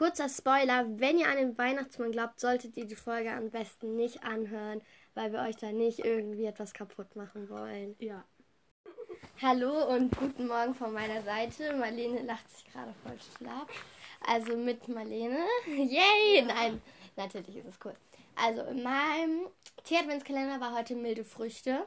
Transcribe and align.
kurzer 0.00 0.30
Spoiler, 0.30 0.86
wenn 0.98 1.18
ihr 1.18 1.28
an 1.28 1.36
den 1.36 1.58
Weihnachtsmann 1.58 2.10
glaubt, 2.10 2.40
solltet 2.40 2.74
ihr 2.78 2.86
die 2.86 2.96
Folge 2.96 3.32
am 3.32 3.50
besten 3.50 3.96
nicht 3.96 4.24
anhören, 4.24 4.80
weil 5.12 5.30
wir 5.30 5.40
euch 5.40 5.56
da 5.56 5.72
nicht 5.72 5.98
irgendwie 5.98 6.46
etwas 6.46 6.72
kaputt 6.72 7.16
machen 7.16 7.50
wollen. 7.50 7.96
Ja. 7.98 8.24
Hallo 9.42 9.94
und 9.94 10.16
guten 10.16 10.46
Morgen 10.46 10.74
von 10.74 10.94
meiner 10.94 11.20
Seite. 11.20 11.76
Marlene 11.76 12.22
lacht 12.22 12.50
sich 12.50 12.64
gerade 12.72 12.94
voll 13.02 13.18
schlapp. 13.20 13.68
Also 14.26 14.56
mit 14.56 14.88
Marlene. 14.88 15.44
Yay! 15.66 16.46
Nein, 16.46 16.80
natürlich 17.16 17.56
ist 17.56 17.68
es 17.68 17.78
cool. 17.84 17.94
Also 18.36 18.62
in 18.62 18.82
meinem 18.82 19.48
Tee-Adventskalender 19.84 20.62
war 20.62 20.74
heute 20.74 20.94
milde 20.94 21.26
Früchte. 21.26 21.86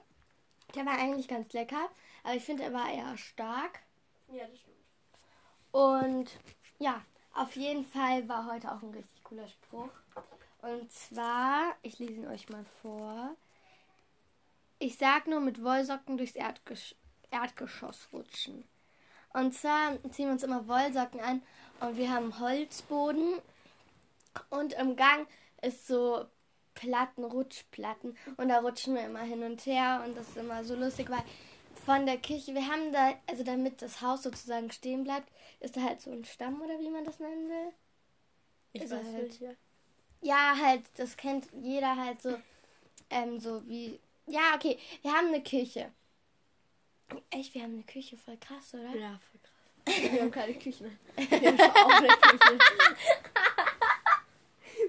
Der 0.76 0.86
war 0.86 1.00
eigentlich 1.00 1.28
ganz 1.28 1.52
lecker, 1.54 1.90
aber 2.24 2.36
ich 2.36 2.44
finde, 2.44 2.62
er 2.62 2.74
war 2.74 2.94
eher 2.94 3.18
stark. 3.18 3.80
Ja, 4.32 4.46
das 4.46 4.60
stimmt. 4.60 4.78
Und 5.72 6.30
ja, 6.78 7.04
auf 7.34 7.56
jeden 7.56 7.86
Fall 7.86 8.28
war 8.30 8.52
heute 8.52 8.72
auch 8.72 8.82
ein 8.82 8.92
richtig 8.92 9.24
cooler 9.24 9.48
Spruch. 9.48 9.90
Und 10.62 10.92
zwar, 10.92 11.76
ich 11.82 12.00
lese 12.00 12.14
ihn 12.14 12.28
euch 12.28 12.50
mal 12.50 12.66
vor. 12.82 13.36
Ich 14.80 14.98
sag 14.98 15.28
nur 15.28 15.40
mit 15.40 15.64
Wollsocken 15.64 16.18
durchs 16.18 16.36
Erdgesch 16.36 16.96
Erdgeschoss 17.32 18.10
rutschen. 18.14 18.64
Und 19.34 19.54
zwar 19.54 19.98
ziehen 20.12 20.28
wir 20.28 20.34
uns 20.34 20.44
immer 20.44 20.68
Wollsocken 20.68 21.20
an 21.20 21.42
und 21.80 21.98
wir 21.98 22.12
haben 22.12 22.40
Holzboden 22.40 23.40
und 24.52 24.74
im 24.74 24.96
Gang 24.96 25.28
ist 25.64 25.88
so 25.88 26.26
Platten, 26.76 27.24
Rutschplatten 27.24 28.16
und 28.38 28.50
da 28.50 28.60
rutschen 28.60 28.94
wir 28.94 29.06
immer 29.06 29.22
hin 29.22 29.44
und 29.44 29.66
her 29.66 30.04
und 30.06 30.16
das 30.16 30.30
ist 30.30 30.38
immer 30.38 30.64
so 30.64 30.76
lustig, 30.76 31.10
weil 31.10 31.24
von 31.86 32.06
der 32.06 32.18
Küche, 32.18 32.54
wir 32.54 32.68
haben 32.68 32.92
da, 32.92 33.14
also 33.28 33.44
damit 33.44 33.82
das 33.82 34.02
Haus 34.02 34.24
sozusagen 34.24 34.72
stehen 34.72 35.04
bleibt, 35.04 35.30
ist 35.60 35.78
da 35.78 35.82
halt 35.82 36.02
so 36.02 36.12
ein 36.12 36.26
Stamm 36.26 36.62
oder 36.62 36.80
wie 36.80 36.90
man 36.90 37.06
das 37.06 37.20
nennen 37.20 37.50
will. 37.50 37.74
Ich 38.74 38.82
Also 38.82 38.98
weiß 38.98 39.06
halt- 39.06 39.40
welche. 39.42 39.56
Ja, 40.22 40.56
halt, 40.62 40.84
das 40.96 41.18
kennt 41.18 41.48
jeder 41.62 41.98
halt 41.98 42.22
so, 42.22 42.38
ähm, 43.10 43.40
so 43.40 43.66
wie, 43.68 44.00
ja, 44.28 44.56
okay, 44.56 44.80
wir 45.02 45.12
haben 45.12 45.28
eine 45.28 45.44
Küche. 45.44 45.92
Echt, 47.30 47.54
wir 47.54 47.64
haben 47.64 47.74
eine 47.74 47.84
Küche, 47.84 48.18
voll 48.18 48.38
krass, 48.38 48.74
oder? 48.74 48.96
Ja, 48.96 49.20
voll 49.20 49.40
krass. 49.42 49.52
Wir 50.14 50.22
haben 50.22 50.32
keine 50.32 50.54
Küche. 50.54 50.90
Wir 51.18 51.52
haben 51.52 51.60
auch 51.60 51.90
eine 51.90 52.08
Küche. 52.08 52.60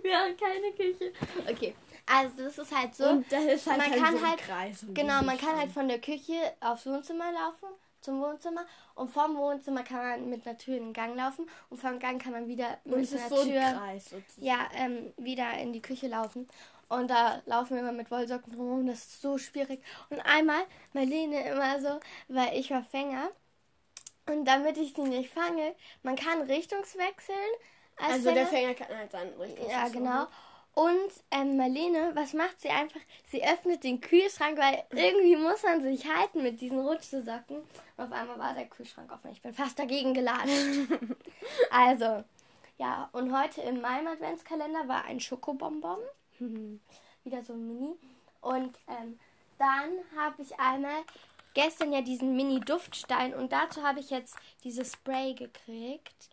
Wir 0.03 0.19
haben 0.19 0.37
keine 0.37 0.73
Küche. 0.73 1.13
Okay, 1.51 1.75
also 2.07 2.45
das 2.45 2.59
ist 2.59 2.77
halt 2.77 2.95
so. 2.95 3.05
Und 3.09 3.31
das 3.33 3.45
ist 3.45 3.67
halt, 3.67 3.79
man 3.79 3.91
halt 3.91 4.03
kann 4.03 4.19
so 4.19 4.27
halt- 4.27 4.39
Kreis. 4.41 4.87
Genau, 4.93 5.23
man 5.23 5.39
kann 5.39 5.57
halt 5.57 5.71
von 5.71 5.89
der 5.89 6.01
Küche 6.01 6.35
aufs 6.61 6.87
Wohnzimmer 6.87 7.33
laufen, 7.33 7.69
zum 8.01 8.21
Wohnzimmer. 8.21 8.67
Und 8.95 9.09
vom 9.11 9.37
Wohnzimmer 9.37 9.83
kann 9.83 9.97
man 9.99 10.31
mit 10.31 10.47
einer 10.47 10.59
Tür 10.59 10.77
in 10.77 10.85
den 10.85 10.93
Gang 10.93 11.17
laufen. 11.17 11.49
Und 11.71 11.79
vom 11.79 11.99
Gang 11.99 12.23
kann 12.23 12.33
man 12.33 12.47
wieder 12.47 12.79
Und 12.85 12.97
mit 12.97 13.13
einer 13.13 13.29
so 13.29 13.41
ein 13.41 13.49
Tür 13.49 13.63
Kreis 13.63 14.15
ja, 14.37 14.69
ähm, 14.75 15.13
wieder 15.17 15.53
in 15.55 15.73
die 15.73 15.83
Küche 15.83 16.09
laufen. 16.09 16.49
Und 16.89 17.09
da 17.09 17.41
laufen 17.47 17.75
wir 17.75 17.81
immer 17.81 17.93
mit 17.93 18.11
Wollsocken 18.11 18.55
rum. 18.55 18.87
Das 18.87 18.99
ist 18.99 19.23
so 19.23 19.39
schwierig. 19.39 19.83
Und 20.11 20.21
einmal, 20.21 20.63
Marlene 20.93 21.49
immer 21.49 21.81
so, 21.81 22.01
weil 22.29 22.59
ich 22.59 22.71
war 22.71 22.83
Fänger. 22.85 23.31
Und 24.27 24.45
damit 24.45 24.77
ich 24.77 24.95
sie 24.95 25.03
nicht 25.03 25.31
fange, 25.33 25.75
man 26.03 26.17
kann 26.17 26.43
Richtungswechseln. 26.43 27.39
Als 27.97 28.13
Also 28.15 28.33
der 28.35 28.47
Fänger. 28.47 28.75
Fänger 28.75 28.75
kann 28.75 28.97
halt 28.99 29.13
seinen 29.13 29.41
Richtung. 29.41 29.71
Ja, 29.71 29.89
genau. 29.89 30.27
Und 30.75 31.13
ähm, 31.31 31.57
Marlene, 31.57 32.11
was 32.15 32.33
macht 32.33 32.61
sie 32.61 32.69
einfach? 32.69 33.01
Sie 33.31 33.45
öffnet 33.45 33.85
den 33.85 34.01
Kühlschrank, 34.01 34.59
weil 34.59 34.83
irgendwie 34.91 35.37
muss 35.37 35.63
man 35.63 35.83
sich 35.83 36.05
halten 36.13 36.43
mit 36.43 36.61
diesen 36.61 36.81
Rutschsocken. 36.81 37.59
Und 37.97 38.05
auf 38.05 38.11
einmal 38.11 38.39
war 38.39 38.55
der 38.55 38.67
Kühlschrank 38.67 39.13
offen. 39.13 39.31
Ich 39.31 39.41
bin 39.41 39.55
fast 39.55 39.79
dagegen 39.79 40.15
gelatscht. 40.15 40.49
also, 41.71 42.25
ja, 42.77 43.09
und 43.13 43.37
heute 43.37 43.61
in 43.61 43.81
meinem 43.81 44.09
Adventskalender 44.09 44.89
war 44.89 45.05
ein 45.05 45.21
Schokobonbon. 45.21 45.99
Wieder 47.25 47.45
so 47.45 47.53
ein 47.53 47.69
Mini. 47.69 47.95
Und 48.41 48.77
ähm, 48.89 49.21
dann 49.59 49.93
habe 50.17 50.43
ich 50.43 50.59
einmal 50.59 51.05
gestern 51.55 51.93
ja 51.93 52.03
diesen 52.03 52.35
Mini-Duftstein 52.35 53.33
und 53.33 53.53
dazu 53.53 53.85
habe 53.85 54.01
ich 54.01 54.11
jetzt 54.11 54.37
dieses 54.65 54.93
Spray 54.93 55.35
gekriegt. 55.35 56.31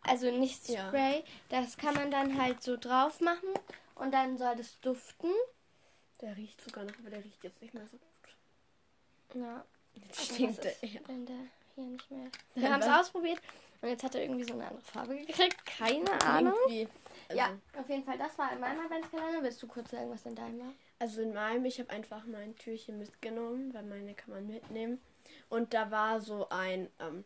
Also 0.00 0.30
nicht 0.30 0.66
Ja. 0.70 0.88
Spray, 0.88 1.22
das 1.50 1.76
kann 1.76 1.94
man 1.94 2.10
dann 2.10 2.40
halt 2.40 2.62
so 2.62 2.78
drauf 2.78 3.20
machen 3.20 3.48
und 4.02 4.12
dann 4.12 4.36
soll 4.38 4.56
das 4.56 4.78
duften. 4.80 5.30
Der 6.20 6.36
riecht 6.36 6.60
sogar 6.60 6.84
noch, 6.84 6.98
aber 6.98 7.10
der 7.10 7.24
riecht 7.24 7.42
jetzt 7.42 7.60
nicht 7.60 7.74
mehr 7.74 7.86
so 7.88 7.96
gut. 7.98 9.42
Ja, 9.42 9.64
Jetzt 9.94 10.24
stinkt 10.32 10.64
der. 10.64 10.72
denn 11.08 11.26
der 11.26 11.36
hier 11.74 11.84
nicht 11.84 12.10
mehr? 12.10 12.30
Ja, 12.54 12.62
Wir 12.62 12.72
haben 12.72 12.80
es 12.82 12.88
ausprobiert 12.88 13.38
und 13.80 13.88
jetzt 13.88 14.04
hat 14.04 14.14
er 14.14 14.22
irgendwie 14.22 14.44
so 14.44 14.54
eine 14.54 14.66
andere 14.66 14.82
Farbe 14.84 15.16
gekriegt. 15.16 15.64
Keine 15.66 16.10
Ahnung. 16.22 16.54
Also, 16.68 16.88
Ja, 17.34 17.50
auf 17.78 17.88
jeden 17.88 18.04
Fall, 18.04 18.18
das 18.18 18.36
war 18.38 18.52
in 18.52 18.60
meinem 18.60 18.80
Adventskalender. 18.84 19.42
Willst 19.42 19.62
du 19.62 19.66
kurz 19.66 19.90
sagen, 19.90 20.10
was 20.10 20.24
in 20.26 20.34
deinem 20.34 20.60
war? 20.60 20.72
Also 20.98 21.22
in 21.22 21.32
meinem, 21.34 21.64
ich 21.64 21.80
habe 21.80 21.90
einfach 21.90 22.24
mein 22.26 22.54
Türchen 22.56 22.98
mitgenommen, 22.98 23.72
weil 23.74 23.82
meine 23.84 24.14
kann 24.14 24.30
man 24.30 24.46
mitnehmen. 24.46 25.00
Und 25.48 25.74
da 25.74 25.90
war 25.90 26.20
so 26.20 26.48
ein, 26.50 26.88
ähm, 27.00 27.24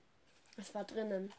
was 0.56 0.74
war 0.74 0.84
drinnen? 0.84 1.32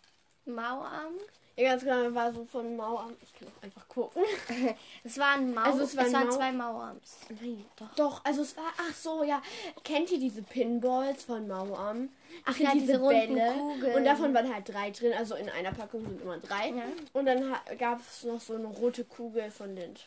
Mauarm. 0.47 1.13
Ja, 1.59 1.71
ganz 1.71 1.83
genau, 1.83 2.13
war 2.13 2.31
so 2.31 2.45
von 2.45 2.75
Mauer. 2.75 3.09
Ich 3.23 3.33
kann 3.33 3.47
auch 3.47 3.63
einfach 3.63 3.87
gucken. 3.89 4.21
Es 5.03 5.17
waren 5.17 5.53
Mau 5.55 5.61
Also 5.61 5.81
es 5.85 5.95
es, 5.95 5.97
waren 5.97 6.11
Mau- 6.27 6.29
zwei 6.35 6.51
Mauarms. 6.51 7.17
Nein, 7.29 7.65
doch. 7.77 7.95
Doch, 7.95 8.25
also 8.25 8.43
es 8.43 8.55
war, 8.55 8.71
ach 8.77 8.93
so, 8.93 9.23
ja. 9.23 9.41
Kennt 9.83 10.11
ihr 10.11 10.19
diese 10.19 10.43
Pinballs 10.43 11.23
von 11.23 11.47
Mauam? 11.47 12.09
Ach 12.45 12.55
ja, 12.57 12.73
diese 12.73 12.99
runden 12.99 13.33
Bälle. 13.35 13.53
Kugeln. 13.53 13.95
Und 13.95 14.05
davon 14.05 14.33
waren 14.35 14.53
halt 14.53 14.69
drei 14.69 14.91
drin. 14.91 15.13
Also 15.17 15.33
in 15.33 15.49
einer 15.49 15.71
Packung 15.73 16.01
sind 16.05 16.21
immer 16.21 16.37
drei. 16.37 16.69
Ja. 16.69 16.83
Und 17.13 17.25
dann 17.25 17.55
gab 17.79 18.01
es 18.01 18.23
noch 18.23 18.39
so 18.39 18.53
eine 18.53 18.67
rote 18.67 19.03
Kugel 19.03 19.49
von 19.49 19.75
Lind. 19.75 20.05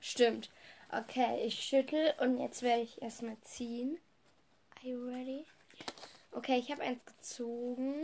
Stimmt. 0.00 0.50
Okay, 0.90 1.44
ich 1.46 1.62
schüttel 1.62 2.12
und 2.20 2.38
jetzt 2.40 2.62
werde 2.62 2.82
ich 2.82 3.00
erstmal 3.00 3.36
ziehen. 3.42 3.98
Are 4.80 4.88
you 4.88 5.06
ready? 5.06 5.44
Okay, 6.32 6.58
ich 6.58 6.72
habe 6.72 6.82
eins 6.82 7.00
gezogen. 7.06 7.94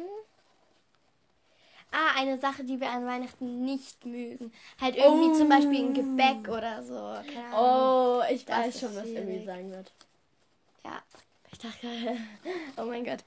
Ah, 1.90 2.12
eine 2.16 2.38
Sache, 2.38 2.64
die 2.64 2.80
wir 2.80 2.90
an 2.90 3.06
Weihnachten 3.06 3.64
nicht 3.64 4.04
mögen. 4.04 4.52
Halt 4.80 4.96
irgendwie 4.96 5.28
Oh. 5.30 5.38
zum 5.38 5.48
Beispiel 5.48 5.80
ein 5.84 5.94
Gebäck 5.94 6.48
oder 6.48 6.82
so. 6.82 7.16
Oh, 7.54 8.22
ich 8.30 8.44
Das 8.44 8.58
weiß 8.58 8.80
schon, 8.80 8.94
was 8.96 9.04
Emily 9.04 9.22
schwierig. 9.24 9.46
sagen 9.46 9.70
wird. 9.70 9.92
Ja, 10.84 11.02
ich 11.50 11.58
dachte 11.58 11.78
gerade, 11.80 12.16
oh 12.76 12.84
mein 12.84 13.04
Gott. 13.04 13.24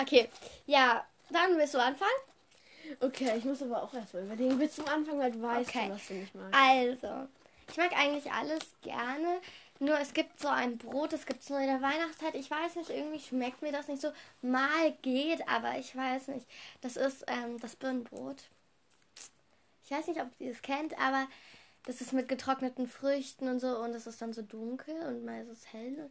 Okay, 0.00 0.28
ja, 0.66 1.04
dann 1.30 1.56
willst 1.56 1.74
du 1.74 1.78
anfangen? 1.78 2.10
Okay, 3.00 3.34
ich 3.38 3.44
muss 3.44 3.62
aber 3.62 3.82
auch 3.82 3.94
erstmal 3.94 4.24
überlegen. 4.24 4.58
Willst 4.58 4.78
du 4.78 4.84
anfangen, 4.84 5.20
weil 5.20 5.32
du 5.32 5.40
weißt, 5.42 5.68
Okay. 5.68 5.80
schon, 5.86 5.90
was 5.92 6.06
du 6.08 6.14
nicht 6.14 6.34
magst? 6.34 6.54
Also, 6.54 7.28
ich 7.70 7.76
mag 7.76 7.92
eigentlich 7.96 8.30
alles 8.32 8.74
gerne. 8.82 9.40
Nur 9.80 9.98
es 9.98 10.14
gibt 10.14 10.40
so 10.40 10.48
ein 10.48 10.78
Brot, 10.78 11.12
das 11.12 11.26
gibt 11.26 11.42
es 11.42 11.50
nur 11.50 11.60
in 11.60 11.66
der 11.66 11.82
Weihnachtszeit. 11.82 12.34
Ich 12.36 12.50
weiß 12.50 12.76
nicht, 12.76 12.90
irgendwie 12.90 13.20
schmeckt 13.20 13.60
mir 13.60 13.72
das 13.72 13.88
nicht 13.88 14.00
so. 14.00 14.12
Mal 14.40 14.92
geht, 15.02 15.46
aber 15.48 15.78
ich 15.78 15.94
weiß 15.96 16.28
nicht. 16.28 16.46
Das 16.80 16.96
ist 16.96 17.24
ähm, 17.26 17.58
das 17.60 17.74
Birnenbrot. 17.74 18.44
Ich 19.84 19.90
weiß 19.90 20.06
nicht, 20.06 20.20
ob 20.20 20.28
ihr 20.38 20.52
es 20.52 20.62
kennt, 20.62 20.98
aber 20.98 21.26
das 21.84 22.00
ist 22.00 22.12
mit 22.12 22.28
getrockneten 22.28 22.88
Früchten 22.88 23.48
und 23.48 23.60
so 23.60 23.78
und 23.78 23.94
es 23.94 24.06
ist 24.06 24.22
dann 24.22 24.32
so 24.32 24.42
dunkel 24.42 24.94
und 25.02 25.24
mal 25.24 25.42
ist 25.42 25.50
es 25.50 25.72
hell. 25.72 26.10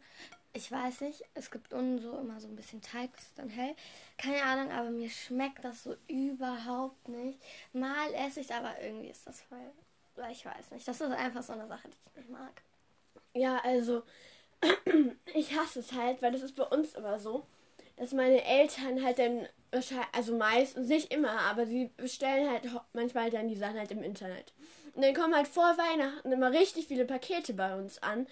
Ich 0.56 0.72
weiß 0.72 1.02
nicht, 1.02 1.24
es 1.34 1.50
gibt 1.50 1.74
unten 1.74 2.00
so 2.00 2.16
immer 2.20 2.40
so 2.40 2.48
ein 2.48 2.56
bisschen 2.56 2.82
Teig, 2.82 3.12
das 3.16 3.26
ist 3.26 3.40
dann 3.40 3.50
hell. 3.50 3.76
Keine 4.20 4.44
Ahnung, 4.44 4.72
aber 4.72 4.92
mir 4.92 5.10
schmeckt 5.10 5.66
das 5.66 5.84
so 5.84 5.96
überhaupt 6.08 7.08
nicht. 7.08 7.40
Mal 7.74 8.14
esse 8.14 8.42
ich 8.42 8.52
es, 8.52 8.56
aber 8.56 8.80
irgendwie 8.80 9.10
ist 9.10 9.26
das 9.26 9.42
voll. 9.42 9.72
Ich 10.32 10.46
weiß 10.46 10.72
nicht. 10.72 10.88
Das 10.88 11.02
ist 11.02 11.12
einfach 11.12 11.42
so 11.42 11.54
eine 11.54 11.68
Sache, 11.68 11.88
die 11.88 11.98
ich 12.06 12.18
nicht 12.18 12.30
mag. 12.30 12.62
Ja, 13.34 13.60
also 13.64 14.04
ich 15.34 15.58
hasse 15.58 15.80
es 15.80 15.94
halt, 15.94 16.22
weil 16.22 16.32
das 16.32 16.42
ist 16.42 16.56
bei 16.56 16.64
uns 16.64 16.94
immer 16.94 17.20
so, 17.20 17.46
dass 17.98 18.14
meine 18.14 18.44
Eltern 18.44 19.04
halt 19.04 19.20
dann 19.20 19.48
wahrscheinlich, 19.72 20.08
also 20.12 20.36
meistens, 20.38 20.88
nicht 20.88 21.14
immer, 21.14 21.40
aber 21.42 21.66
sie 21.66 21.92
bestellen 21.98 22.50
halt 22.50 22.64
manchmal 22.94 23.30
dann 23.30 23.48
die 23.48 23.56
Sachen 23.56 23.78
halt 23.78 23.92
im 23.92 24.04
Internet. 24.04 24.54
Und 24.96 25.04
dann 25.04 25.14
kommen 25.16 25.36
halt 25.36 25.48
vor 25.48 25.76
Weihnachten 25.78 26.32
immer 26.32 26.52
richtig 26.52 26.88
viele 26.88 27.06
Pakete 27.06 27.54
bei 27.54 27.76
uns 27.76 28.02
an. 28.04 28.28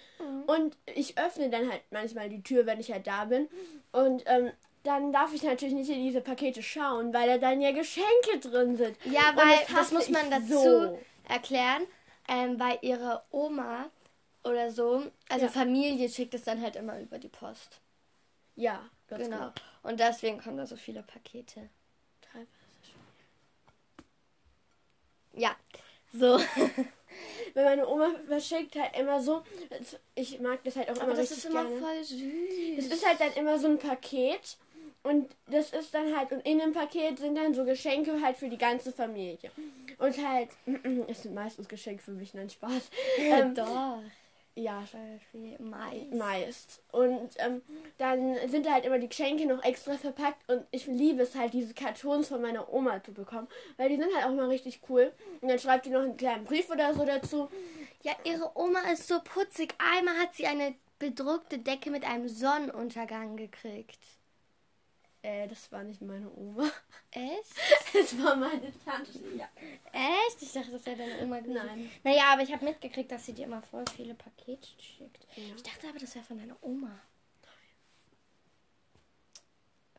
Und 0.46 0.76
ich 0.94 1.18
öffne 1.18 1.50
dann 1.50 1.68
halt 1.68 1.82
manchmal 1.90 2.28
die 2.28 2.42
Tür, 2.42 2.66
wenn 2.66 2.78
ich 2.78 2.92
halt 2.92 3.06
da 3.06 3.24
bin. 3.24 3.48
Und 3.90 4.22
ähm, 4.26 4.52
dann 4.84 5.12
darf 5.12 5.32
ich 5.34 5.42
natürlich 5.42 5.74
nicht 5.74 5.90
in 5.90 6.02
diese 6.02 6.20
Pakete 6.20 6.62
schauen, 6.62 7.12
weil 7.12 7.28
da 7.28 7.38
dann 7.38 7.60
ja 7.60 7.72
Geschenke 7.72 8.38
drin 8.40 8.76
sind. 8.76 8.96
Ja, 9.04 9.32
weil 9.34 9.58
das, 9.66 9.72
hasse 9.72 9.94
muss 9.94 10.08
man 10.08 10.30
dazu 10.30 10.54
so. 10.54 10.98
erklären, 11.28 11.82
ähm, 12.28 12.58
weil 12.58 12.78
ihre 12.82 13.22
Oma 13.30 13.90
oder 14.44 14.70
so, 14.70 15.10
also 15.28 15.46
Ja. 15.46 15.50
Familie 15.50 16.08
schickt 16.08 16.34
es 16.34 16.44
dann 16.44 16.60
halt 16.60 16.76
immer 16.76 16.98
über 17.00 17.18
die 17.18 17.28
Post. 17.28 17.80
Ja, 18.56 18.88
Genau. 19.08 19.24
genau. 19.24 19.52
Und 19.82 20.00
deswegen 20.00 20.38
kommen 20.40 20.56
da 20.56 20.66
so 20.66 20.76
viele 20.76 21.02
Pakete. 21.02 21.68
Teilweise 22.20 22.48
Ja, 25.34 25.56
so. 26.12 26.38
Weil 27.54 27.64
meine 27.64 27.86
Oma 27.86 28.10
verschickt 28.26 28.74
halt 28.76 28.96
immer 28.98 29.20
so. 29.22 29.42
Ich 30.14 30.40
mag 30.40 30.62
das 30.64 30.76
halt 30.76 30.88
auch 30.90 30.94
immer 30.94 31.04
Aber 31.04 31.14
das 31.14 31.30
ist 31.30 31.44
immer 31.44 31.64
gerne. 31.64 31.78
voll 31.78 32.04
süß. 32.04 32.78
Es 32.78 32.86
ist 32.86 33.06
halt 33.06 33.20
dann 33.20 33.32
immer 33.34 33.58
so 33.58 33.68
ein 33.68 33.78
Paket 33.78 34.56
und 35.02 35.34
das 35.50 35.72
ist 35.72 35.92
dann 35.94 36.16
halt, 36.16 36.32
und 36.32 36.40
in 36.46 36.58
dem 36.58 36.72
Paket 36.72 37.18
sind 37.18 37.34
dann 37.36 37.54
so 37.54 37.64
Geschenke 37.64 38.20
halt 38.22 38.36
für 38.36 38.48
die 38.48 38.56
ganze 38.58 38.92
Familie. 38.92 39.50
Und 39.98 40.16
halt, 40.26 40.50
es 41.08 41.22
sind 41.22 41.34
meistens 41.34 41.68
Geschenke 41.68 42.02
für 42.02 42.12
mich, 42.12 42.32
nein, 42.34 42.48
Spaß. 42.50 42.90
Ähm, 43.18 43.54
Doch. 43.54 44.00
Ja, 44.54 44.80
Beispiel 44.80 45.58
Mais. 45.58 46.10
meist. 46.10 46.82
Und 46.92 47.30
ähm, 47.38 47.62
dann 47.98 48.36
sind 48.48 48.66
da 48.66 48.72
halt 48.72 48.84
immer 48.84 48.98
die 48.98 49.08
Geschenke 49.08 49.46
noch 49.46 49.62
extra 49.64 49.96
verpackt 49.96 50.48
und 50.48 50.66
ich 50.70 50.86
liebe 50.86 51.22
es 51.22 51.34
halt, 51.34 51.54
diese 51.54 51.74
Kartons 51.74 52.28
von 52.28 52.42
meiner 52.42 52.72
Oma 52.72 53.02
zu 53.02 53.12
bekommen, 53.12 53.48
weil 53.76 53.88
die 53.88 53.96
sind 53.96 54.14
halt 54.14 54.26
auch 54.26 54.34
mal 54.34 54.48
richtig 54.48 54.80
cool. 54.88 55.12
Und 55.40 55.48
dann 55.48 55.58
schreibt 55.58 55.86
die 55.86 55.90
noch 55.90 56.02
einen 56.02 56.16
kleinen 56.16 56.44
Brief 56.44 56.70
oder 56.70 56.92
so 56.94 57.04
dazu. 57.04 57.48
Ja, 58.02 58.12
ihre 58.24 58.50
Oma 58.54 58.80
ist 58.92 59.08
so 59.08 59.20
putzig. 59.22 59.74
Einmal 59.78 60.16
hat 60.18 60.34
sie 60.34 60.46
eine 60.46 60.74
bedruckte 60.98 61.58
Decke 61.58 61.90
mit 61.90 62.04
einem 62.04 62.28
Sonnenuntergang 62.28 63.36
gekriegt. 63.36 63.98
Äh, 65.22 65.46
das 65.46 65.70
war 65.70 65.84
nicht 65.84 66.02
meine 66.02 66.30
Oma. 66.34 66.68
Echt? 67.12 67.54
Das 67.92 68.18
war 68.22 68.34
meine 68.34 68.72
Tante. 68.84 69.20
Ja. 69.36 69.48
Echt? 69.92 70.42
Ich 70.42 70.52
dachte, 70.52 70.72
das 70.72 70.84
wäre 70.86 70.96
deine 70.96 71.22
Oma 71.22 71.38
gewesen. 71.38 71.64
Nein. 71.64 71.90
Naja, 72.02 72.32
aber 72.32 72.42
ich 72.42 72.52
habe 72.52 72.64
mitgekriegt, 72.64 73.12
dass 73.12 73.26
sie 73.26 73.32
dir 73.32 73.44
immer 73.46 73.62
voll 73.62 73.84
viele 73.94 74.14
Pakete 74.14 74.66
schickt. 74.80 75.26
Ja. 75.36 75.54
Ich 75.54 75.62
dachte 75.62 75.88
aber, 75.88 75.98
das 75.98 76.14
wäre 76.14 76.24
von 76.24 76.38
deiner 76.38 76.56
Oma. 76.62 76.98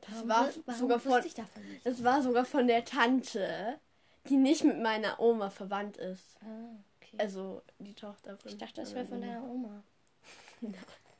Das 0.01 0.27
war 0.27 0.49
warum 0.65 0.79
sogar 0.79 0.99
von, 0.99 1.25
ich 1.25 1.33
davon 1.33 1.63
nicht? 1.69 1.85
das 1.85 2.03
war 2.03 2.21
sogar 2.21 2.43
von 2.43 2.67
der 2.67 2.83
Tante, 2.83 3.79
die 4.27 4.35
nicht 4.35 4.65
mit 4.65 4.81
meiner 4.81 5.19
Oma 5.21 5.49
verwandt 5.49 5.95
ist. 5.95 6.37
Ah, 6.41 6.75
okay. 6.97 7.15
Also 7.19 7.61
die 7.79 7.93
Tochter 7.93 8.37
von 8.37 8.51
ich 8.51 8.57
dachte, 8.57 8.81
das 8.81 8.93
wäre 8.93 9.05
von 9.05 9.21
deiner 9.21 9.43
Oma. 9.43 9.83
Nein. 10.59 10.75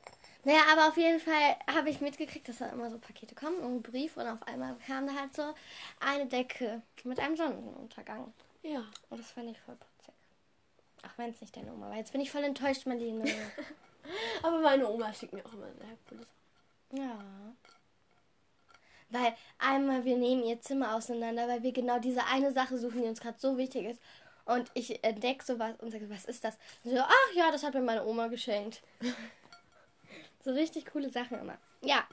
Naja, 0.44 0.60
aber 0.72 0.88
auf 0.88 0.96
jeden 0.96 1.20
Fall 1.20 1.56
habe 1.74 1.88
ich 1.88 2.00
mitgekriegt, 2.00 2.48
dass 2.48 2.58
da 2.58 2.66
immer 2.66 2.90
so 2.90 2.98
Pakete 2.98 3.34
kommen 3.34 3.58
und 3.58 3.76
ein 3.76 3.82
Brief 3.82 4.16
und 4.16 4.26
auf 4.26 4.42
einmal 4.46 4.76
kam 4.86 5.06
da 5.06 5.14
halt 5.14 5.34
so 5.34 5.54
eine 6.00 6.26
Decke 6.26 6.82
mit 7.02 7.18
einem 7.18 7.36
Sonnenuntergang. 7.36 8.32
Ja. 8.62 8.84
Und 9.10 9.20
das 9.20 9.30
fand 9.30 9.50
ich 9.50 9.60
voll 9.60 9.76
putzig. 9.76 10.14
Auch 11.02 11.18
wenn 11.18 11.30
es 11.30 11.40
nicht 11.40 11.56
deine 11.56 11.72
Oma 11.72 11.88
war. 11.88 11.96
Jetzt 11.96 12.12
bin 12.12 12.20
ich 12.20 12.30
voll 12.30 12.44
enttäuscht, 12.44 12.86
Marlene. 12.86 13.24
Aber 14.42 14.60
meine 14.60 14.88
Oma 14.88 15.12
schickt 15.14 15.32
mir 15.32 15.44
auch 15.46 15.52
immer 15.52 15.66
coole 16.08 16.22
Sachen. 16.90 17.02
ja. 17.02 17.18
Weil 19.10 19.34
einmal 19.58 20.04
wir 20.04 20.16
nehmen 20.16 20.44
ihr 20.44 20.60
Zimmer 20.60 20.96
auseinander, 20.96 21.46
weil 21.46 21.62
wir 21.62 21.72
genau 21.72 21.98
diese 22.00 22.24
eine 22.26 22.52
Sache 22.52 22.76
suchen, 22.78 23.02
die 23.02 23.08
uns 23.08 23.20
gerade 23.20 23.38
so 23.38 23.56
wichtig 23.56 23.86
ist. 23.86 24.00
Und 24.44 24.70
ich 24.74 25.02
entdecke 25.04 25.44
sowas 25.44 25.74
und 25.78 25.90
sage, 25.90 26.10
was 26.10 26.24
ist 26.24 26.44
das? 26.44 26.58
Und 26.82 26.90
so, 26.90 26.98
ach 26.98 27.34
ja, 27.34 27.50
das 27.50 27.62
hat 27.62 27.74
mir 27.74 27.80
meine 27.80 28.04
Oma 28.04 28.26
geschenkt. 28.26 28.82
so 30.44 30.52
richtig 30.52 30.86
coole 30.86 31.08
Sachen 31.10 31.38
immer. 31.40 31.58
Ja, 31.80 32.06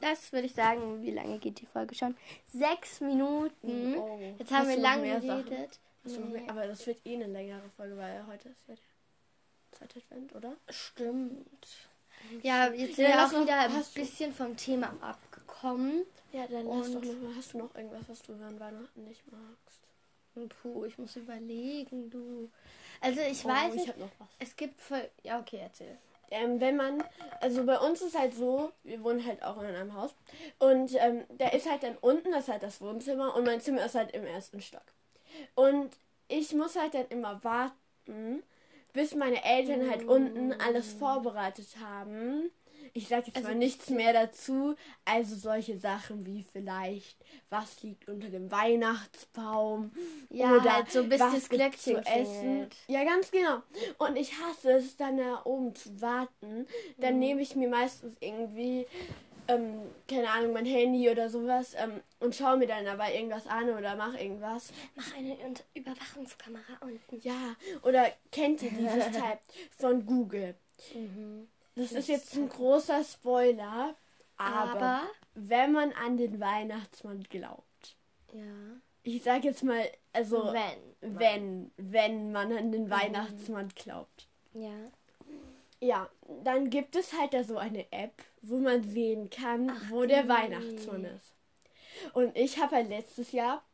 das 0.00 0.32
würde 0.32 0.46
ich 0.46 0.54
sagen. 0.54 1.02
Wie 1.02 1.10
lange 1.12 1.38
geht 1.38 1.60
die 1.60 1.66
Folge 1.66 1.94
schon? 1.94 2.16
Sechs 2.52 3.00
Minuten. 3.00 3.96
Oh. 3.96 4.18
Jetzt 4.38 4.50
haben 4.50 4.60
Hast 4.62 4.68
wir 4.68 4.76
du 4.76 4.82
lange 4.82 5.20
geredet. 5.20 5.78
Hast 6.04 6.16
du 6.16 6.20
Nee. 6.20 6.42
Aber 6.48 6.66
das 6.66 6.86
wird 6.86 6.98
eh 7.06 7.14
eine 7.14 7.26
längere 7.26 7.68
Folge, 7.76 7.96
weil 7.96 8.26
heute 8.26 8.48
ist 8.48 8.66
ja 8.68 8.74
der 8.74 9.78
zweite 9.78 9.98
Advent, 10.00 10.34
oder? 10.34 10.56
Stimmt. 10.68 11.66
Ja, 12.42 12.72
jetzt 12.72 12.96
sind 12.96 13.08
Ja, 13.08 13.16
wir 13.30 13.38
auch 13.38 13.42
wieder 13.42 13.60
ein 13.60 13.72
hast 13.72 13.96
du- 13.96 14.00
bisschen 14.00 14.32
vom 14.32 14.56
Thema 14.56 14.94
abgekommen. 15.00 16.04
Ja, 16.32 16.46
dann 16.46 16.64
noch 16.64 16.74
mal. 16.88 17.34
Hast 17.36 17.52
du 17.54 17.58
noch 17.58 17.74
irgendwas, 17.74 18.08
was 18.08 18.22
du 18.22 18.32
an 18.34 18.58
Weihnachten 18.58 19.04
nicht 19.04 19.22
magst? 19.30 19.80
Puh, 20.62 20.84
ich 20.86 20.96
muss 20.98 21.14
überlegen, 21.16 22.08
du. 22.10 22.50
Also 23.00 23.20
ich 23.20 23.44
Oh, 23.44 23.48
weiß 23.48 23.74
ich 23.74 23.80
nicht, 23.80 23.88
habe 23.88 24.00
noch 24.00 24.10
was. 24.18 24.28
es 24.38 24.56
gibt 24.56 24.80
voll... 24.80 25.08
Ja, 25.22 25.38
okay, 25.40 25.58
erzähl. 25.62 25.98
Ähm, 26.32 26.60
wenn 26.60 26.76
man, 26.76 27.04
also 27.40 27.64
bei 27.64 27.78
uns 27.78 28.00
ist 28.00 28.18
halt 28.18 28.34
so, 28.34 28.72
wir 28.84 29.04
wohnen 29.04 29.24
halt 29.26 29.42
auch 29.42 29.58
in 29.58 29.66
einem 29.66 29.94
Haus 29.94 30.14
und 30.58 30.94
ähm, 30.94 31.24
da 31.36 31.48
ist 31.48 31.70
halt 31.70 31.82
dann 31.82 31.98
unten, 32.00 32.32
das 32.32 32.44
ist 32.44 32.48
halt 32.48 32.62
das 32.62 32.80
Wohnzimmer 32.80 33.36
und 33.36 33.44
mein 33.44 33.60
Zimmer 33.60 33.84
ist 33.84 33.94
halt 33.94 34.12
im 34.12 34.24
ersten 34.24 34.62
Stock. 34.62 34.84
Und 35.54 35.90
ich 36.28 36.54
muss 36.54 36.74
halt 36.76 36.94
dann 36.94 37.06
immer 37.08 37.44
warten, 37.44 38.42
bis 38.94 39.14
meine 39.14 39.44
Eltern 39.44 39.90
halt 39.90 40.04
unten 40.04 40.52
alles 40.54 40.94
vorbereitet 40.94 41.68
haben. 41.84 42.50
Ich 42.94 43.08
sag 43.08 43.26
jetzt 43.26 43.36
Also 43.36 43.48
mal 43.48 43.54
nichts 43.54 43.88
mehr 43.90 44.12
dazu. 44.12 44.74
Also 45.04 45.34
solche 45.36 45.78
Sachen 45.78 46.26
wie 46.26 46.44
vielleicht, 46.52 47.16
was 47.50 47.82
liegt 47.82 48.08
unter 48.08 48.28
dem 48.28 48.50
Weihnachtsbaum 48.50 49.92
Ja, 50.30 50.58
oder 50.58 50.74
halt 50.74 50.90
so 50.90 51.04
bis 51.04 51.20
was 51.20 51.34
das 51.34 51.48
Glöckchen 51.48 52.04
zu 52.04 52.06
essen. 52.06 52.66
Ja, 52.88 53.04
ganz 53.04 53.30
genau. 53.30 53.62
Und 53.98 54.16
ich 54.16 54.32
hasse 54.38 54.72
es, 54.72 54.96
dann 54.96 55.16
da 55.16 55.42
oben 55.44 55.74
zu 55.74 56.00
warten. 56.00 56.66
Dann 57.00 57.14
Mhm. 57.14 57.20
nehme 57.20 57.42
ich 57.42 57.56
mir 57.56 57.68
meistens 57.68 58.14
irgendwie, 58.20 58.86
ähm, 59.48 59.80
keine 60.08 60.30
Ahnung, 60.30 60.52
mein 60.52 60.66
Handy 60.66 61.10
oder 61.10 61.28
sowas 61.28 61.74
ähm, 61.76 62.00
und 62.20 62.34
schaue 62.34 62.56
mir 62.58 62.66
dann 62.66 62.84
dabei 62.84 63.14
irgendwas 63.14 63.46
an 63.46 63.70
oder 63.70 63.96
mache 63.96 64.18
irgendwas. 64.18 64.72
Mach 64.94 65.14
eine 65.16 65.36
Überwachungskamera 65.74 66.78
unten. 66.80 67.20
Ja, 67.20 67.56
oder 67.82 68.06
kennt 68.30 68.62
ihr 68.62 68.70
dieses 68.70 69.04
Type 69.10 69.38
von 69.78 70.06
Google? 70.06 70.54
Mhm. 70.94 71.48
Das 71.74 71.92
ist 71.92 72.08
jetzt 72.08 72.34
ein 72.34 72.48
großer 72.48 73.02
Spoiler, 73.04 73.94
aber, 74.36 74.70
Aber, 74.82 75.00
wenn 75.34 75.72
man 75.72 75.92
an 75.92 76.16
den 76.16 76.38
Weihnachtsmann 76.40 77.22
glaubt, 77.30 77.96
ja. 78.32 78.42
ich 79.02 79.22
sag 79.22 79.44
jetzt 79.44 79.62
mal, 79.64 79.88
also 80.12 80.52
wenn. 80.52 81.18
wenn, 81.18 81.70
wenn 81.76 82.32
man 82.32 82.52
an 82.52 82.66
Mhm. 82.68 82.72
den 82.72 82.90
Weihnachtsmann 82.90 83.68
glaubt. 83.74 84.28
Ja. 84.52 84.70
Ja, 85.80 86.08
dann 86.44 86.70
gibt 86.70 86.94
es 86.94 87.12
halt 87.18 87.34
da 87.34 87.42
so 87.42 87.56
eine 87.58 87.90
App, 87.92 88.22
wo 88.42 88.58
man 88.58 88.84
sehen 88.88 89.30
kann, 89.30 89.70
Ach, 89.70 89.90
wo 89.90 90.04
der 90.04 90.22
die. 90.24 90.28
Weihnachtsmann 90.28 91.04
ist. 91.06 91.32
Und 92.12 92.36
ich 92.36 92.58
habe 92.58 92.76
halt 92.76 92.88
letztes 92.88 93.32
Jahr, 93.32 93.64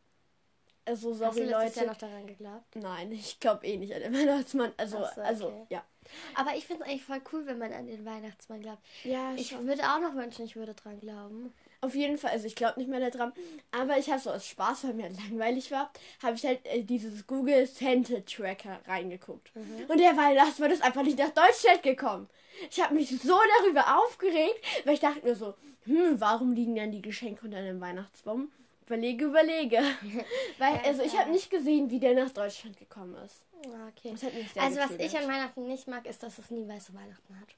also 0.86 1.10
Hast 1.10 1.20
du 1.20 1.24
sorry 1.46 1.50
Leute, 1.50 1.76
Jahr 1.80 1.86
noch 1.88 1.96
daran 1.98 2.26
geglaubt? 2.26 2.76
nein, 2.76 3.12
ich 3.12 3.38
glaube 3.40 3.66
eh 3.66 3.76
nicht 3.76 3.92
an 3.92 4.00
den 4.00 4.14
Weihnachtsmann. 4.14 4.72
Also, 4.78 4.98
so, 5.14 5.20
also 5.20 5.48
okay. 5.48 5.66
ja. 5.70 5.84
Aber 6.34 6.54
ich 6.56 6.66
finde 6.66 6.82
es 6.84 6.88
eigentlich 6.88 7.04
voll 7.04 7.20
cool, 7.32 7.46
wenn 7.46 7.58
man 7.58 7.72
an 7.72 7.86
den 7.86 8.04
Weihnachtsmann 8.04 8.60
glaubt. 8.60 8.82
Ja, 9.04 9.32
Ich 9.36 9.56
würde 9.58 9.82
auch 9.82 10.00
noch 10.00 10.14
wünschen, 10.14 10.44
ich 10.44 10.56
würde 10.56 10.74
dran 10.74 11.00
glauben. 11.00 11.52
Auf 11.80 11.94
jeden 11.94 12.18
Fall, 12.18 12.32
also 12.32 12.46
ich 12.46 12.56
glaube 12.56 12.80
nicht 12.80 12.88
mehr 12.90 13.08
daran, 13.10 13.32
aber 13.70 13.98
ich 13.98 14.10
habe 14.10 14.20
so 14.20 14.30
aus 14.30 14.46
Spaß, 14.46 14.84
weil 14.84 14.94
mir 14.94 15.10
langweilig 15.30 15.70
war, 15.70 15.92
habe 16.22 16.34
ich 16.34 16.44
halt 16.44 16.64
äh, 16.66 16.82
dieses 16.82 17.26
Google 17.26 17.66
Santa 17.66 18.20
Tracker 18.26 18.80
reingeguckt. 18.86 19.54
Mhm. 19.54 19.84
Und 19.88 19.98
der 19.98 20.16
Weihnachtsmann 20.16 20.70
ist 20.72 20.82
einfach 20.82 21.02
nicht 21.02 21.18
nach 21.18 21.30
Deutschland 21.30 21.82
gekommen. 21.82 22.28
Ich 22.70 22.82
habe 22.82 22.94
mich 22.94 23.08
so 23.10 23.38
darüber 23.60 23.98
aufgeregt, 23.98 24.60
weil 24.84 24.94
ich 24.94 25.00
dachte 25.00 25.24
mir 25.24 25.36
so, 25.36 25.54
hm, 25.84 26.20
warum 26.20 26.52
liegen 26.52 26.74
denn 26.74 26.90
die 26.90 27.02
Geschenke 27.02 27.44
unter 27.44 27.62
dem 27.62 27.80
Weihnachtsbaum? 27.80 28.50
Überlege, 28.88 29.26
überlege. 29.26 29.76
weil, 30.58 30.76
Ja, 30.76 30.82
also 30.84 31.02
ich 31.02 31.14
habe 31.18 31.30
nicht 31.30 31.50
gesehen, 31.50 31.90
wie 31.90 32.00
der 32.00 32.14
nach 32.14 32.30
Deutschland 32.30 32.78
gekommen 32.78 33.14
ist. 33.22 33.42
Ah, 33.66 33.88
Okay. 33.88 34.14
Also 34.56 34.80
was 34.80 34.92
ich 34.92 35.18
an 35.18 35.28
Weihnachten 35.28 35.66
nicht 35.68 35.88
mag, 35.88 36.06
ist, 36.06 36.22
dass 36.22 36.38
es 36.38 36.50
nie 36.50 36.66
weiße 36.66 36.94
Weihnachten 36.94 37.38
hat. 37.38 37.48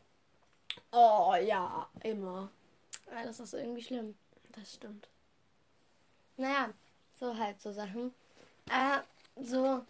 Oh 0.90 1.34
ja, 1.40 1.88
immer. 2.02 2.50
Weil 3.12 3.26
das 3.26 3.38
ist 3.38 3.54
irgendwie 3.54 3.82
schlimm. 3.82 4.16
Das 4.56 4.74
stimmt. 4.74 5.06
Naja, 6.36 6.70
so 7.20 7.36
halt 7.36 7.60
so 7.60 7.70
Sachen. 7.72 8.12
Aber 8.68 9.04
so, 9.40 9.82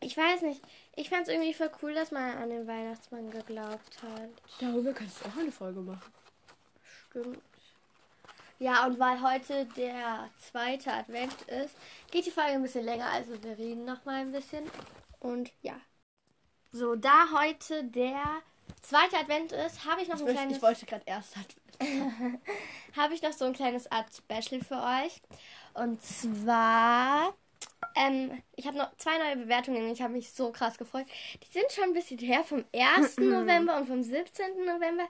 ich 0.00 0.16
weiß 0.16 0.42
nicht. 0.42 0.62
Ich 0.94 1.08
fand 1.08 1.22
es 1.22 1.28
irgendwie 1.28 1.54
voll 1.54 1.70
cool, 1.82 1.94
dass 1.94 2.12
man 2.12 2.36
an 2.36 2.50
den 2.50 2.66
Weihnachtsmann 2.68 3.30
geglaubt 3.30 4.02
hat. 4.02 4.30
Darüber 4.60 4.92
kannst 4.92 5.20
du 5.20 5.28
auch 5.28 5.36
eine 5.36 5.50
Folge 5.50 5.80
machen. 5.80 6.12
Stimmt. 7.10 7.38
Ja, 8.58 8.86
und 8.86 8.98
weil 8.98 9.22
heute 9.22 9.66
der 9.76 10.28
zweite 10.50 10.92
Advent 10.92 11.42
ist, 11.42 11.76
geht 12.10 12.26
die 12.26 12.30
Folge 12.30 12.52
ein 12.52 12.62
bisschen 12.62 12.84
länger. 12.84 13.06
Also 13.12 13.40
wir 13.42 13.56
reden 13.56 13.84
noch 13.84 14.04
mal 14.04 14.16
ein 14.16 14.32
bisschen. 14.32 14.64
Und 15.20 15.52
ja. 15.62 15.74
So, 16.72 16.96
da 16.96 17.26
heute 17.32 17.84
der 17.84 18.20
zweite 18.82 19.16
Advent 19.16 19.52
ist, 19.52 19.84
habe 19.84 20.02
ich 20.02 20.08
noch 20.08 20.16
Ich, 20.16 20.22
ein 20.22 20.26
möchte, 20.26 20.38
kleines 20.40 20.56
ich 20.56 20.62
wollte 20.62 20.86
gerade 20.86 21.04
erst 21.06 21.36
halt. 21.36 21.56
habe 22.96 23.14
ich 23.14 23.22
noch 23.22 23.32
so 23.32 23.44
ein 23.44 23.52
kleines 23.52 23.90
Art 23.92 24.08
Special 24.12 24.60
für 24.62 24.82
euch. 24.82 25.22
Und 25.74 26.02
zwar, 26.02 27.34
ähm, 27.94 28.42
ich 28.56 28.66
habe 28.66 28.76
noch 28.76 28.96
zwei 28.96 29.18
neue 29.18 29.36
Bewertungen 29.36 29.88
ich 29.92 30.02
habe 30.02 30.14
mich 30.14 30.32
so 30.32 30.50
krass 30.50 30.76
gefreut. 30.76 31.06
Die 31.42 31.52
sind 31.52 31.70
schon 31.70 31.84
ein 31.84 31.92
bisschen 31.92 32.18
her, 32.18 32.42
vom 32.42 32.64
1. 32.74 33.16
November 33.18 33.76
und 33.76 33.86
vom 33.86 34.02
17. 34.02 34.64
November. 34.66 35.08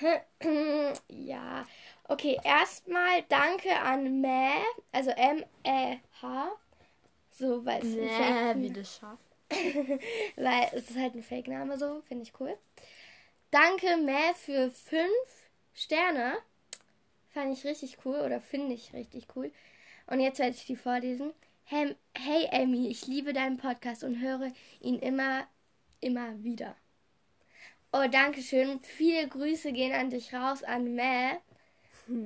ja, 1.08 1.66
okay, 2.10 2.38
erstmal 2.44 3.22
danke 3.28 3.74
an 3.80 4.20
Mä, 4.20 4.62
also 4.92 5.10
M-E-H. 5.10 6.48
So, 7.30 7.64
weil 7.64 7.82
es 7.82 7.96
ein 7.96 8.08
Fake- 8.08 8.62
wie 8.62 8.72
das 8.72 8.96
schafft. 8.96 9.24
weil 10.36 10.68
es 10.72 10.90
ist 10.90 10.98
halt 10.98 11.14
ein 11.14 11.22
Fake-Name 11.22 11.78
so, 11.78 12.02
finde 12.06 12.24
ich 12.24 12.38
cool. 12.40 12.56
Danke, 13.50 13.96
Mä, 13.96 14.34
für 14.34 14.70
fünf 14.70 15.50
Sterne. 15.74 16.38
Fand 17.32 17.52
ich 17.52 17.64
richtig 17.64 17.98
cool 18.04 18.20
oder 18.20 18.40
finde 18.40 18.74
ich 18.74 18.92
richtig 18.92 19.28
cool. 19.34 19.52
Und 20.06 20.20
jetzt 20.20 20.38
werde 20.40 20.54
ich 20.56 20.66
die 20.66 20.76
vorlesen. 20.76 21.32
Hey, 21.64 21.94
hey 22.16 22.48
Amy, 22.50 22.88
ich 22.88 23.06
liebe 23.06 23.32
deinen 23.32 23.56
Podcast 23.56 24.02
und 24.02 24.20
höre 24.20 24.50
ihn 24.80 24.98
immer, 24.98 25.46
immer 26.00 26.42
wieder. 26.42 26.74
Oh, 27.92 28.06
danke 28.10 28.42
schön. 28.42 28.80
Viele 28.82 29.28
Grüße 29.28 29.72
gehen 29.72 29.92
an 29.92 30.10
dich 30.10 30.34
raus, 30.34 30.62
an 30.64 30.94
Mä. 30.94 31.40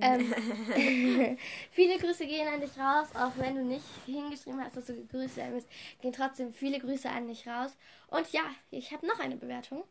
Ähm, 0.00 0.34
viele 1.70 1.98
Grüße 1.98 2.26
gehen 2.26 2.48
an 2.48 2.60
dich 2.60 2.78
raus, 2.78 3.08
auch 3.14 3.32
wenn 3.36 3.56
du 3.56 3.64
nicht 3.64 3.84
hingeschrieben 4.06 4.62
hast, 4.62 4.76
dass 4.76 4.86
du 4.86 4.94
gegrüßt 4.94 5.36
werden 5.36 5.54
willst. 5.54 5.68
Gehen 6.00 6.12
trotzdem 6.12 6.52
viele 6.52 6.78
Grüße 6.78 7.08
an 7.08 7.26
dich 7.26 7.46
raus. 7.46 7.76
Und 8.08 8.30
ja, 8.32 8.42
ich 8.70 8.92
habe 8.92 9.06
noch 9.06 9.18
eine 9.18 9.36
Bewertung. 9.36 9.84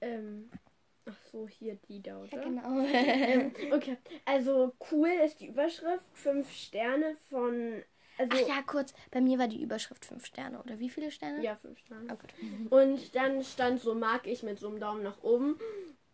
Ähm, 0.00 0.50
ach 1.06 1.16
so, 1.30 1.48
hier 1.48 1.76
die 1.88 2.02
da, 2.02 2.18
oder? 2.18 2.36
Ja, 2.36 2.42
genau. 2.42 2.80
Ähm, 2.92 3.52
okay, 3.72 3.96
also 4.24 4.74
cool 4.90 5.10
ist 5.24 5.40
die 5.40 5.48
Überschrift. 5.48 6.04
Fünf 6.12 6.50
Sterne 6.52 7.16
von. 7.30 7.82
Also, 8.18 8.32
Ach 8.34 8.48
ja, 8.48 8.62
kurz. 8.62 8.94
Bei 9.12 9.20
mir 9.20 9.38
war 9.38 9.46
die 9.46 9.62
Überschrift 9.62 10.04
5 10.04 10.26
Sterne. 10.26 10.60
Oder 10.60 10.80
wie 10.80 10.90
viele 10.90 11.12
Sterne? 11.12 11.40
ja, 11.40 11.54
fünf 11.54 11.78
Sterne. 11.78 12.18
Oh. 12.70 12.76
Und 12.76 13.14
dann 13.14 13.44
stand 13.44 13.80
so, 13.80 13.94
mag 13.94 14.26
ich 14.26 14.42
mit 14.42 14.58
so 14.58 14.66
einem 14.66 14.80
Daumen 14.80 15.04
nach 15.04 15.22
oben. 15.22 15.56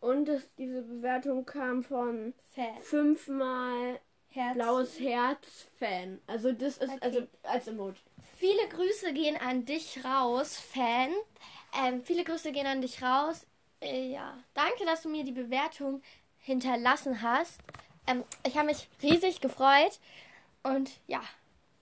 Und 0.04 0.26
das, 0.26 0.42
diese 0.58 0.82
Bewertung 0.82 1.46
kam 1.46 1.82
von 1.82 2.34
Fan. 2.50 2.82
fünfmal 2.82 3.98
Herz. 4.28 4.54
blaues 4.54 5.00
Herz 5.00 5.68
Fan. 5.78 6.20
Also 6.26 6.52
das 6.52 6.76
ist 6.78 6.90
Okay. 6.90 6.98
also 7.00 7.26
als 7.44 7.68
Emoji. 7.68 7.96
Viele 8.36 8.68
Grüße 8.68 9.12
gehen 9.14 9.36
an 9.36 9.64
dich 9.64 10.04
raus, 10.04 10.58
Fan. 10.58 11.10
Ähm, 11.82 12.02
viele 12.04 12.24
Grüße 12.24 12.52
gehen 12.52 12.66
an 12.66 12.82
dich 12.82 13.02
raus. 13.02 13.46
Äh, 13.80 14.10
ja, 14.10 14.36
danke, 14.52 14.84
dass 14.84 15.02
du 15.02 15.08
mir 15.08 15.24
die 15.24 15.32
Bewertung 15.32 16.02
hinterlassen 16.38 17.22
hast. 17.22 17.58
Ähm, 18.06 18.24
ich 18.46 18.56
habe 18.58 18.66
mich 18.66 18.88
riesig 19.02 19.40
gefreut. 19.40 19.98
Und 20.62 20.90
ja, 21.06 21.22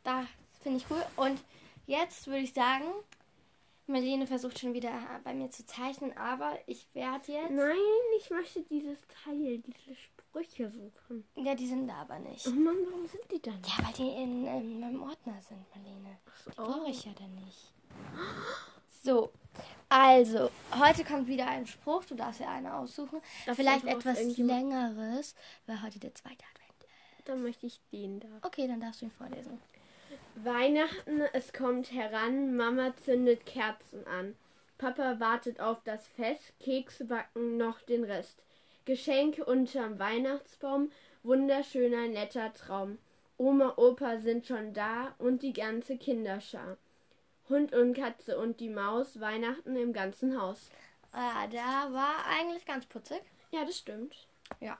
da 0.04 0.26
finde 0.62 0.78
ich 0.78 0.84
cool. 0.90 1.02
Und 1.16 1.42
jetzt 1.86 2.26
würde 2.28 2.40
ich 2.40 2.52
sagen, 2.52 2.84
Marlene 3.92 4.26
versucht 4.26 4.58
schon 4.58 4.74
wieder 4.74 4.92
bei 5.24 5.34
mir 5.34 5.50
zu 5.50 5.64
zeichnen, 5.66 6.16
aber 6.16 6.58
ich 6.66 6.86
werde 6.94 7.32
jetzt. 7.32 7.50
Nein, 7.50 7.76
ich 8.18 8.30
möchte 8.30 8.62
dieses 8.62 8.98
Teil, 9.24 9.58
diese 9.58 9.94
Sprüche 9.94 10.70
suchen. 10.70 11.24
Ja, 11.36 11.54
die 11.54 11.66
sind 11.66 11.86
da 11.88 11.94
aber 12.02 12.18
nicht. 12.18 12.46
Oh 12.46 12.50
Mann, 12.50 12.76
warum 12.86 13.06
sind 13.06 13.30
die 13.30 13.40
dann? 13.40 13.60
Ja, 13.66 13.84
weil 13.84 13.92
die 13.94 14.08
in, 14.08 14.46
in 14.46 14.80
meinem 14.80 15.02
Ordner 15.02 15.40
sind, 15.40 15.64
Marlene. 15.74 16.18
so, 16.44 16.50
Die 16.50 16.56
brauche 16.56 16.90
ich 16.90 17.04
ja 17.04 17.12
dann 17.18 17.34
nicht. 17.34 17.72
So, 19.04 19.32
also, 19.88 20.50
heute 20.78 21.04
kommt 21.04 21.26
wieder 21.26 21.46
ein 21.46 21.66
Spruch. 21.66 22.04
Du 22.04 22.14
darfst 22.14 22.40
ja 22.40 22.48
einen 22.50 22.68
aussuchen. 22.68 23.20
Darf 23.46 23.58
ich 23.58 23.64
Vielleicht 23.64 23.84
etwas 23.84 24.22
längeres, 24.38 25.34
weil 25.66 25.82
heute 25.82 25.98
der 25.98 26.14
zweite 26.14 26.44
Advent 26.54 26.84
ist. 26.84 27.28
Dann 27.28 27.42
möchte 27.42 27.66
ich 27.66 27.80
den 27.92 28.20
da. 28.20 28.28
Okay, 28.42 28.66
dann 28.66 28.80
darfst 28.80 29.02
du 29.02 29.06
ihn 29.06 29.10
vorlesen. 29.10 29.60
Weihnachten, 30.36 31.22
es 31.32 31.52
kommt 31.52 31.92
heran, 31.92 32.56
Mama 32.56 32.94
zündet 32.96 33.46
Kerzen 33.46 34.06
an. 34.06 34.36
Papa 34.78 35.20
wartet 35.20 35.60
auf 35.60 35.82
das 35.84 36.08
Fest, 36.08 36.52
Kekse 36.58 37.04
backen 37.04 37.56
noch 37.56 37.80
den 37.82 38.04
Rest. 38.04 38.42
Geschenke 38.84 39.44
unterm 39.44 39.98
Weihnachtsbaum, 39.98 40.90
wunderschöner 41.22 42.08
netter 42.08 42.52
Traum. 42.52 42.98
Oma, 43.38 43.74
Opa 43.76 44.18
sind 44.18 44.46
schon 44.46 44.74
da 44.74 45.14
und 45.18 45.42
die 45.42 45.52
ganze 45.52 45.96
Kinderschar. 45.96 46.76
Hund 47.48 47.72
und 47.72 47.94
Katze 47.94 48.38
und 48.38 48.60
die 48.60 48.70
Maus, 48.70 49.20
Weihnachten 49.20 49.76
im 49.76 49.92
ganzen 49.92 50.40
Haus. 50.40 50.70
Ah, 51.12 51.46
der 51.46 51.62
war 51.92 52.24
eigentlich 52.26 52.64
ganz 52.64 52.86
putzig. 52.86 53.22
Ja, 53.50 53.64
das 53.64 53.78
stimmt. 53.78 54.26
Ja. 54.60 54.78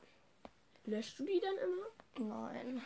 Löschst 0.85 1.19
du 1.19 1.25
die 1.25 1.41
dann 1.41 1.57
immer? 1.59 2.51
Nein. 2.51 2.83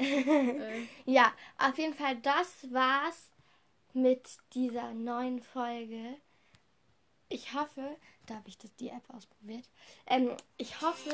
Äh, 0.00 0.86
Ja, 1.06 1.32
auf 1.58 1.76
jeden 1.78 1.94
Fall, 1.94 2.16
das 2.16 2.72
war's 2.72 3.30
mit 3.92 4.28
dieser 4.54 4.92
neuen 4.92 5.40
Folge. 5.40 6.16
Ich 7.28 7.54
hoffe, 7.54 7.96
da 8.26 8.34
habe 8.36 8.48
ich 8.48 8.58
das, 8.58 8.74
die 8.76 8.88
App 8.88 9.02
ausprobiert. 9.14 9.64
Ähm, 10.06 10.36
ich 10.56 10.80
hoffe. 10.80 11.10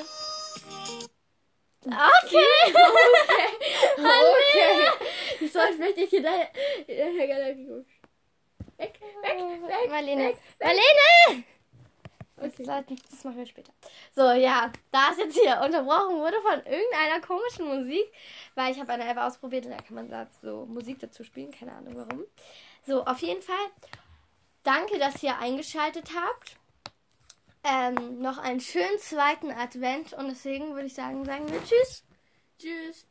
Okay. 1.85 2.45
okay. 3.97 5.47
So, 5.53 5.59
ich 5.73 5.79
möchte 5.79 6.01
hier 6.07 6.19
in 6.87 7.17
der 7.17 7.29
Galerie. 7.29 7.85
Weg, 8.79 9.01
weg, 9.23 9.39
weg. 9.41 9.89
Marlene. 9.89 10.25
weg, 10.25 10.37
weg. 10.37 10.43
Marlene! 10.61 11.45
Das, 12.37 12.53
Okay. 12.53 12.65
sollten- 12.65 12.97
das 13.11 13.25
machen 13.25 13.39
wir 13.39 13.47
später. 13.47 13.73
So, 14.17 14.33
ja, 14.33 14.73
da 14.93 15.11
es 15.11 15.19
jetzt 15.19 15.39
hier 15.39 15.61
unterbrochen 15.63 16.17
wurde 16.17 16.41
von 16.41 16.65
irgendeiner 16.65 17.21
komischen 17.21 17.67
Musik, 17.67 18.11
weil 18.55 18.73
ich 18.73 18.81
habe 18.81 18.93
eine 18.93 19.07
App 19.07 19.19
ausprobiert 19.19 19.67
und 19.67 19.73
da 19.73 19.77
kann 19.77 19.95
man 19.95 20.29
so 20.41 20.65
Musik 20.65 20.99
dazu 21.01 21.23
spielen, 21.23 21.51
keine 21.51 21.73
Ahnung 21.73 21.97
warum. 21.97 22.25
So, 22.87 23.05
auf 23.05 23.21
jeden 23.21 23.43
Fall, 23.43 23.67
danke, 24.63 24.99
dass 24.99 25.23
ihr 25.23 25.37
eingeschaltet 25.37 26.13
habt. 26.15 26.57
Ähm, 27.63 28.23
noch 28.23 28.39
einen 28.39 28.61
schönen 28.61 28.99
zweiten 29.01 29.51
Advent 29.51 30.15
und 30.15 30.29
deswegen 30.29 30.73
würde 30.73 30.87
ich 30.87 30.95
sagen, 30.95 31.23
sagen 31.27 31.53
wir 31.53 31.63
Tschüss. 31.63 32.03
Tschüss. 32.59 33.05